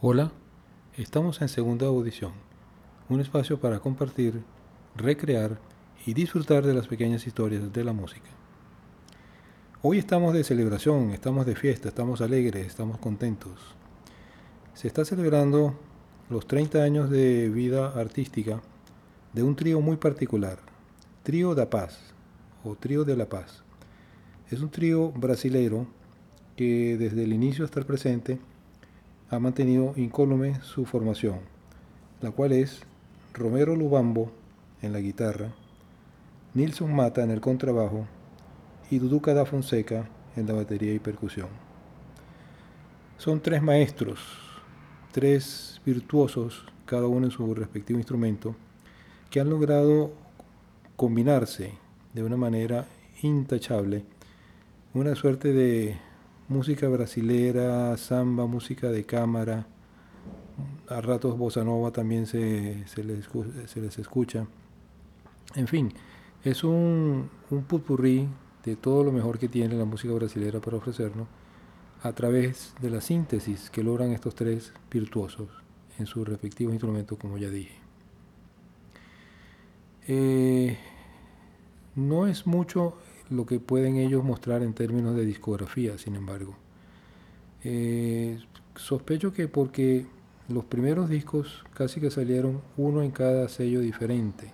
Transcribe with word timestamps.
Hola, 0.00 0.30
estamos 0.96 1.42
en 1.42 1.48
Segunda 1.48 1.86
Audición, 1.86 2.30
un 3.08 3.20
espacio 3.20 3.58
para 3.58 3.80
compartir, 3.80 4.44
recrear 4.94 5.58
y 6.06 6.14
disfrutar 6.14 6.64
de 6.64 6.72
las 6.72 6.86
pequeñas 6.86 7.26
historias 7.26 7.72
de 7.72 7.82
la 7.82 7.92
música. 7.92 8.28
Hoy 9.82 9.98
estamos 9.98 10.34
de 10.34 10.44
celebración, 10.44 11.10
estamos 11.10 11.46
de 11.46 11.56
fiesta, 11.56 11.88
estamos 11.88 12.20
alegres, 12.20 12.64
estamos 12.64 12.98
contentos. 12.98 13.74
Se 14.72 14.86
está 14.86 15.04
celebrando 15.04 15.74
los 16.30 16.46
30 16.46 16.80
años 16.80 17.10
de 17.10 17.48
vida 17.48 17.88
artística 17.88 18.62
de 19.32 19.42
un 19.42 19.56
trío 19.56 19.80
muy 19.80 19.96
particular, 19.96 20.60
Trío 21.24 21.56
da 21.56 21.70
Paz 21.70 21.98
o 22.62 22.76
Trío 22.76 23.02
de 23.02 23.16
la 23.16 23.28
Paz. 23.28 23.64
Es 24.48 24.60
un 24.60 24.70
trío 24.70 25.10
brasileiro 25.10 25.88
que 26.54 26.96
desde 26.96 27.24
el 27.24 27.32
inicio 27.32 27.64
hasta 27.64 27.80
el 27.80 27.86
presente 27.86 28.38
ha 29.30 29.38
mantenido 29.38 29.92
incólume 29.96 30.60
su 30.62 30.84
formación, 30.86 31.40
la 32.20 32.30
cual 32.30 32.52
es 32.52 32.80
Romero 33.34 33.76
Lubambo 33.76 34.30
en 34.80 34.92
la 34.92 35.00
guitarra, 35.00 35.52
Nilson 36.54 36.94
Mata 36.94 37.22
en 37.22 37.30
el 37.30 37.40
contrabajo 37.40 38.06
y 38.90 38.98
Duduca 38.98 39.34
da 39.34 39.44
Fonseca 39.44 40.08
en 40.36 40.46
la 40.46 40.54
batería 40.54 40.94
y 40.94 40.98
percusión. 40.98 41.48
Son 43.18 43.40
tres 43.40 43.62
maestros, 43.62 44.20
tres 45.12 45.80
virtuosos, 45.84 46.64
cada 46.86 47.06
uno 47.06 47.26
en 47.26 47.32
su 47.32 47.54
respectivo 47.54 47.98
instrumento, 47.98 48.56
que 49.30 49.40
han 49.40 49.50
logrado 49.50 50.12
combinarse 50.96 51.72
de 52.14 52.22
una 52.22 52.36
manera 52.36 52.86
intachable, 53.22 54.04
una 54.94 55.14
suerte 55.14 55.52
de 55.52 55.98
música 56.48 56.88
brasilera, 56.88 57.96
samba, 57.96 58.46
música 58.46 58.88
de 58.88 59.04
cámara, 59.04 59.66
a 60.88 61.00
ratos 61.00 61.36
bossa 61.36 61.62
nova 61.62 61.90
también 61.90 62.26
se, 62.26 62.84
les, 63.04 63.98
escucha. 63.98 64.46
En 65.54 65.66
fin, 65.66 65.92
es 66.44 66.64
un, 66.64 67.30
un 67.50 67.62
pupurrí 67.64 68.28
de 68.64 68.76
todo 68.76 69.04
lo 69.04 69.12
mejor 69.12 69.38
que 69.38 69.48
tiene 69.48 69.74
la 69.74 69.84
música 69.84 70.12
brasilera 70.14 70.60
para 70.60 70.78
ofrecernos 70.78 71.28
a 72.02 72.12
través 72.12 72.74
de 72.80 72.90
la 72.90 73.00
síntesis 73.00 73.70
que 73.70 73.82
logran 73.82 74.12
estos 74.12 74.34
tres 74.34 74.72
virtuosos 74.90 75.48
en 75.98 76.06
sus 76.06 76.26
respectivos 76.26 76.72
instrumentos, 76.72 77.18
como 77.18 77.38
ya 77.38 77.50
dije. 77.50 77.76
Eh, 80.06 80.78
no 81.96 82.26
es 82.26 82.46
mucho 82.46 82.96
lo 83.30 83.46
que 83.46 83.60
pueden 83.60 83.96
ellos 83.96 84.24
mostrar 84.24 84.62
en 84.62 84.74
términos 84.74 85.14
de 85.16 85.24
discografía, 85.24 85.98
sin 85.98 86.16
embargo. 86.16 86.54
Eh, 87.64 88.38
sospecho 88.76 89.32
que 89.32 89.48
porque 89.48 90.06
los 90.48 90.64
primeros 90.64 91.08
discos 91.10 91.64
casi 91.74 92.00
que 92.00 92.10
salieron 92.10 92.62
uno 92.76 93.02
en 93.02 93.10
cada 93.10 93.48
sello 93.48 93.80
diferente. 93.80 94.50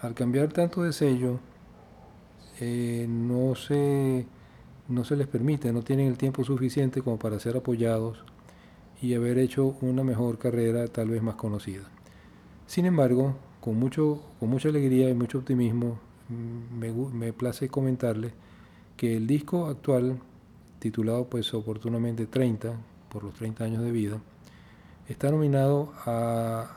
Al 0.00 0.14
cambiar 0.14 0.52
tanto 0.52 0.82
de 0.82 0.92
sello, 0.92 1.40
eh, 2.60 3.06
no, 3.08 3.54
se, 3.54 4.26
no 4.88 5.04
se 5.04 5.16
les 5.16 5.26
permite, 5.26 5.72
no 5.72 5.82
tienen 5.82 6.08
el 6.08 6.18
tiempo 6.18 6.44
suficiente 6.44 7.00
como 7.02 7.18
para 7.18 7.40
ser 7.40 7.56
apoyados 7.56 8.22
y 9.00 9.14
haber 9.14 9.38
hecho 9.38 9.76
una 9.80 10.04
mejor 10.04 10.38
carrera 10.38 10.86
tal 10.88 11.08
vez 11.08 11.22
más 11.22 11.36
conocida. 11.36 11.84
Sin 12.66 12.84
embargo, 12.84 13.36
con, 13.60 13.78
mucho, 13.78 14.22
con 14.38 14.50
mucha 14.50 14.68
alegría 14.68 15.08
y 15.08 15.14
mucho 15.14 15.38
optimismo, 15.38 15.98
me, 16.30 17.32
place 17.32 17.68
comentarles 17.68 18.32
que 18.96 19.16
el 19.16 19.26
disco 19.26 19.66
actual, 19.66 20.20
titulado 20.78 21.28
pues 21.28 21.52
oportunamente 21.54 22.26
30, 22.26 22.74
por 23.08 23.24
los 23.24 23.34
30 23.34 23.64
años 23.64 23.82
de 23.82 23.90
vida, 23.90 24.20
está 25.08 25.30
nominado 25.30 25.92
a, 26.06 26.70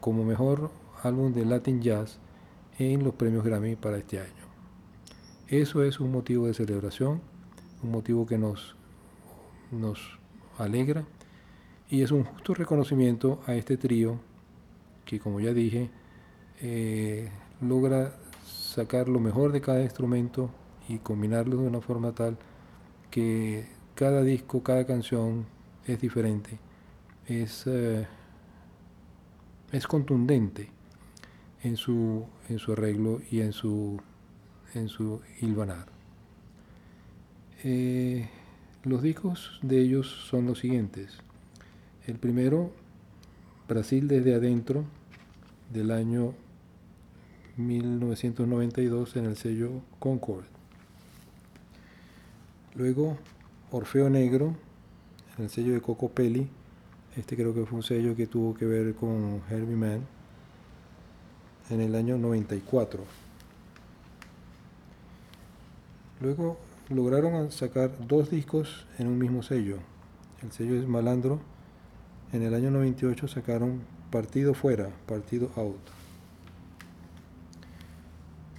como 0.00 0.24
mejor 0.24 0.70
álbum 1.02 1.32
de 1.32 1.44
Latin 1.44 1.80
Jazz 1.80 2.18
en 2.78 3.02
los 3.02 3.14
premios 3.14 3.44
Grammy 3.44 3.76
para 3.76 3.98
este 3.98 4.20
año. 4.20 4.46
Eso 5.48 5.82
es 5.82 6.00
un 6.00 6.12
motivo 6.12 6.46
de 6.46 6.54
celebración, 6.54 7.20
un 7.82 7.90
motivo 7.90 8.26
que 8.26 8.38
nos, 8.38 8.76
nos 9.70 10.18
alegra 10.58 11.04
y 11.88 12.02
es 12.02 12.10
un 12.10 12.24
justo 12.24 12.54
reconocimiento 12.54 13.40
a 13.46 13.54
este 13.54 13.76
trío 13.76 14.18
que, 15.04 15.20
como 15.20 15.40
ya 15.40 15.52
dije, 15.52 15.90
eh, 16.60 17.30
logra 17.60 18.16
sacar 18.76 19.08
lo 19.08 19.20
mejor 19.20 19.52
de 19.52 19.62
cada 19.62 19.80
instrumento 19.80 20.50
y 20.86 20.98
combinarlo 20.98 21.56
de 21.62 21.66
una 21.66 21.80
forma 21.80 22.12
tal 22.12 22.36
que 23.10 23.66
cada 23.94 24.22
disco, 24.22 24.62
cada 24.62 24.84
canción 24.84 25.46
es 25.86 25.98
diferente, 25.98 26.58
es, 27.26 27.66
eh, 27.66 28.06
es 29.72 29.86
contundente 29.86 30.68
en 31.62 31.78
su, 31.78 32.26
en 32.50 32.58
su 32.58 32.72
arreglo 32.72 33.22
y 33.30 33.40
en 33.40 33.54
su, 33.54 33.98
en 34.74 34.90
su 34.90 35.22
hilvanar. 35.40 35.86
Eh, 37.64 38.28
los 38.84 39.00
discos 39.00 39.58
de 39.62 39.80
ellos 39.80 40.06
son 40.28 40.44
los 40.44 40.58
siguientes. 40.58 41.16
El 42.06 42.18
primero, 42.18 42.72
Brasil 43.66 44.06
desde 44.06 44.34
adentro, 44.34 44.84
del 45.72 45.92
año 45.92 46.34
1992 47.56 49.16
en 49.16 49.24
el 49.24 49.36
sello 49.36 49.82
Concord. 49.98 50.44
Luego 52.74 53.16
Orfeo 53.70 54.10
Negro 54.10 54.54
en 55.38 55.44
el 55.44 55.50
sello 55.50 55.72
de 55.72 55.80
Coco 55.80 56.10
Pelli. 56.10 56.48
Este 57.16 57.34
creo 57.36 57.54
que 57.54 57.64
fue 57.64 57.76
un 57.76 57.82
sello 57.82 58.14
que 58.14 58.26
tuvo 58.26 58.54
que 58.54 58.66
ver 58.66 58.94
con 58.94 59.40
Herbie 59.50 59.76
Mann 59.76 60.06
en 61.70 61.80
el 61.80 61.94
año 61.94 62.18
94. 62.18 63.04
Luego 66.20 66.58
lograron 66.90 67.50
sacar 67.50 67.90
dos 68.06 68.30
discos 68.30 68.86
en 68.98 69.06
un 69.06 69.18
mismo 69.18 69.42
sello. 69.42 69.78
El 70.42 70.52
sello 70.52 70.78
es 70.78 70.86
Malandro. 70.86 71.40
En 72.32 72.42
el 72.42 72.54
año 72.54 72.70
98 72.70 73.28
sacaron 73.28 73.80
Partido 74.10 74.52
Fuera, 74.52 74.90
Partido 75.06 75.50
Out. 75.56 76.05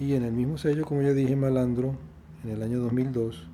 Y 0.00 0.14
en 0.14 0.22
el 0.22 0.32
mismo 0.32 0.58
sello, 0.58 0.84
como 0.84 1.02
ya 1.02 1.12
dije, 1.12 1.34
Malandro, 1.34 1.96
en 2.44 2.50
el 2.50 2.62
año 2.62 2.78
2002 2.78 3.48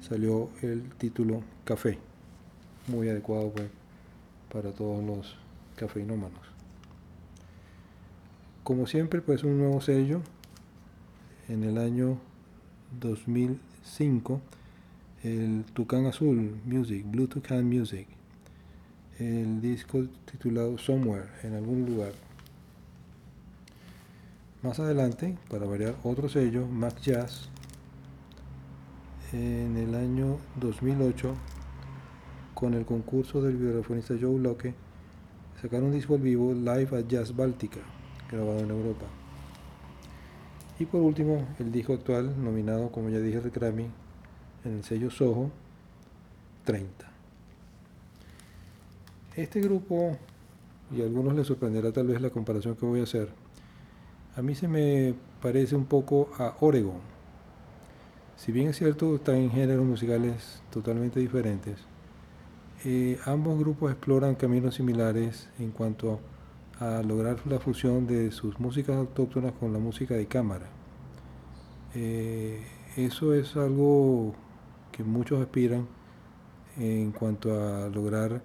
salió 0.00 0.50
el 0.60 0.90
título 0.98 1.42
Café, 1.64 1.98
muy 2.88 3.08
adecuado 3.08 3.52
pues, 3.52 3.68
para 4.52 4.72
todos 4.72 5.04
los 5.04 5.36
cafeinómanos. 5.76 6.40
Como 8.64 8.88
siempre, 8.88 9.22
pues 9.22 9.44
un 9.44 9.58
nuevo 9.58 9.80
sello 9.80 10.20
en 11.48 11.62
el 11.62 11.78
año 11.78 12.18
2005, 13.00 14.40
el 15.22 15.64
Tucán 15.74 16.06
Azul 16.06 16.56
Music, 16.66 17.04
Blue 17.08 17.28
Tucán 17.28 17.68
Music, 17.68 18.08
el 19.20 19.60
disco 19.60 20.06
titulado 20.30 20.76
Somewhere, 20.76 21.28
en 21.44 21.54
algún 21.54 21.86
lugar. 21.86 22.12
Más 24.60 24.80
adelante, 24.80 25.38
para 25.48 25.66
variar 25.66 25.94
otro 26.02 26.28
sello, 26.28 26.66
Mac 26.66 27.00
Jazz, 27.00 27.48
en 29.32 29.76
el 29.76 29.94
año 29.94 30.38
2008, 30.56 31.32
con 32.54 32.74
el 32.74 32.84
concurso 32.84 33.40
del 33.40 33.56
vibrafonista 33.56 34.14
Joe 34.20 34.36
Locke, 34.40 34.74
sacaron 35.62 35.86
un 35.86 35.92
disco 35.92 36.14
al 36.14 36.22
vivo 36.22 36.52
Live 36.52 36.88
at 36.98 37.06
Jazz 37.06 37.36
Báltica, 37.36 37.78
grabado 38.28 38.58
en 38.58 38.70
Europa. 38.70 39.06
Y 40.80 40.86
por 40.86 41.02
último, 41.02 41.46
el 41.60 41.70
disco 41.70 41.92
actual, 41.92 42.42
nominado, 42.42 42.90
como 42.90 43.10
ya 43.10 43.20
dije, 43.20 43.38
al 43.38 43.50
Grammy, 43.50 43.86
en 44.64 44.72
el 44.72 44.82
sello 44.82 45.08
Soho, 45.08 45.52
30. 46.64 47.08
Este 49.36 49.60
grupo, 49.60 50.18
y 50.90 51.00
a 51.00 51.04
algunos 51.04 51.36
les 51.36 51.46
sorprenderá 51.46 51.92
tal 51.92 52.08
vez 52.08 52.20
la 52.20 52.30
comparación 52.30 52.74
que 52.74 52.86
voy 52.86 52.98
a 52.98 53.04
hacer, 53.04 53.28
a 54.38 54.42
mí 54.42 54.54
se 54.54 54.68
me 54.68 55.14
parece 55.42 55.74
un 55.74 55.86
poco 55.86 56.30
a 56.38 56.54
Oregon. 56.60 57.00
Si 58.36 58.52
bien 58.52 58.68
es 58.68 58.76
cierto, 58.76 59.16
están 59.16 59.34
en 59.34 59.50
géneros 59.50 59.84
musicales 59.84 60.62
totalmente 60.70 61.18
diferentes, 61.18 61.80
eh, 62.84 63.18
ambos 63.24 63.58
grupos 63.58 63.90
exploran 63.90 64.36
caminos 64.36 64.76
similares 64.76 65.48
en 65.58 65.72
cuanto 65.72 66.20
a 66.78 67.02
lograr 67.02 67.38
la 67.46 67.58
fusión 67.58 68.06
de 68.06 68.30
sus 68.30 68.60
músicas 68.60 68.94
autóctonas 68.94 69.54
con 69.54 69.72
la 69.72 69.80
música 69.80 70.14
de 70.14 70.26
cámara. 70.26 70.66
Eh, 71.96 72.64
eso 72.96 73.34
es 73.34 73.56
algo 73.56 74.34
que 74.92 75.02
muchos 75.02 75.40
aspiran 75.40 75.88
en 76.76 77.10
cuanto 77.10 77.60
a 77.60 77.88
lograr 77.88 78.40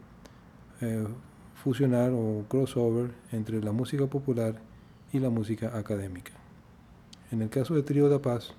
eh, 0.82 1.06
fusionar 1.54 2.10
o 2.16 2.46
crossover 2.50 3.12
entre 3.32 3.62
la 3.62 3.72
música 3.72 4.08
popular 4.08 4.73
y 5.14 5.20
la 5.20 5.30
música 5.30 5.78
académica. 5.78 6.34
En 7.32 7.42
el 7.42 7.50
caso 7.50 7.76
de 7.76 7.84
Trío 7.84 8.10
de 8.10 8.20
Paz, 8.20 8.54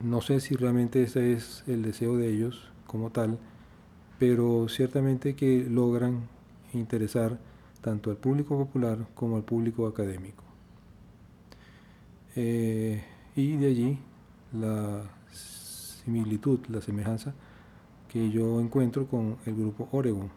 no 0.00 0.22
sé 0.22 0.40
si 0.40 0.54
realmente 0.54 1.02
ese 1.02 1.32
es 1.32 1.64
el 1.66 1.82
deseo 1.82 2.16
de 2.16 2.28
ellos 2.28 2.70
como 2.86 3.10
tal, 3.10 3.38
pero 4.18 4.68
ciertamente 4.68 5.34
que 5.34 5.66
logran 5.68 6.28
interesar 6.72 7.38
tanto 7.80 8.10
al 8.10 8.16
público 8.16 8.56
popular 8.56 8.98
como 9.14 9.36
al 9.36 9.42
público 9.42 9.86
académico. 9.86 10.42
Eh, 12.34 13.04
y 13.36 13.56
de 13.56 13.66
allí 13.66 13.98
la 14.52 15.02
similitud, 15.30 16.60
la 16.68 16.80
semejanza 16.80 17.34
que 18.08 18.30
yo 18.30 18.60
encuentro 18.60 19.06
con 19.06 19.36
el 19.46 19.54
grupo 19.56 19.88
Oregon. 19.92 20.30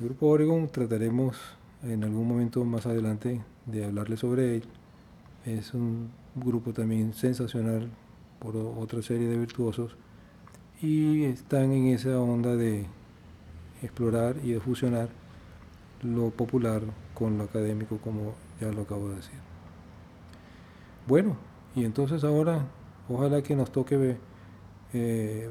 El 0.00 0.06
grupo 0.06 0.28
Oregon 0.28 0.68
trataremos 0.68 1.36
en 1.84 2.04
algún 2.04 2.26
momento 2.26 2.64
más 2.64 2.86
adelante 2.86 3.42
de 3.66 3.84
hablarle 3.84 4.16
sobre 4.16 4.56
él. 4.56 4.64
Es 5.44 5.74
un 5.74 6.10
grupo 6.34 6.72
también 6.72 7.14
sensacional 7.14 7.90
por 8.38 8.56
otra 8.56 9.02
serie 9.02 9.28
de 9.28 9.38
virtuosos 9.38 9.96
y 10.80 11.24
están 11.24 11.72
en 11.72 11.88
esa 11.88 12.18
onda 12.20 12.56
de 12.56 12.86
explorar 13.82 14.36
y 14.42 14.52
de 14.52 14.60
fusionar 14.60 15.08
lo 16.02 16.30
popular 16.30 16.82
con 17.14 17.38
lo 17.38 17.44
académico, 17.44 17.98
como 17.98 18.34
ya 18.60 18.70
lo 18.70 18.82
acabo 18.82 19.08
de 19.08 19.16
decir. 19.16 19.38
Bueno, 21.06 21.36
y 21.74 21.84
entonces 21.84 22.24
ahora 22.24 22.66
ojalá 23.08 23.42
que 23.42 23.56
nos 23.56 23.70
toque 23.70 24.16
eh, 24.92 25.50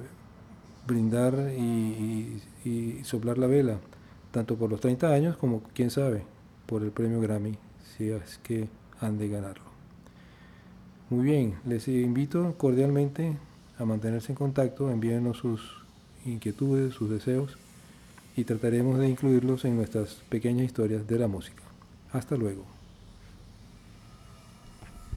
brindar 0.87 1.51
y, 1.57 2.41
soplar 3.03 3.37
la 3.37 3.47
vela, 3.47 3.79
tanto 4.33 4.55
por 4.55 4.69
los 4.69 4.81
30 4.81 5.13
años 5.13 5.37
como, 5.37 5.61
quién 5.75 5.91
sabe, 5.91 6.23
por 6.65 6.81
el 6.81 6.89
premio 6.89 7.21
Grammy, 7.21 7.55
si 7.95 8.09
es 8.09 8.39
que 8.41 8.67
han 8.99 9.19
de 9.19 9.29
ganarlo. 9.29 9.63
Muy 11.11 11.23
bien, 11.23 11.53
les 11.65 11.87
invito 11.87 12.55
cordialmente 12.57 13.37
a 13.77 13.85
mantenerse 13.85 14.31
en 14.31 14.35
contacto, 14.35 14.89
envíenos 14.89 15.37
sus 15.37 15.61
inquietudes, 16.25 16.95
sus 16.95 17.11
deseos 17.11 17.57
y 18.35 18.45
trataremos 18.45 18.97
de 18.97 19.07
incluirlos 19.07 19.65
en 19.65 19.75
nuestras 19.75 20.15
pequeñas 20.29 20.65
historias 20.65 21.05
de 21.05 21.19
la 21.19 21.27
música. 21.27 21.61
Hasta 22.11 22.35
luego. 22.35 22.72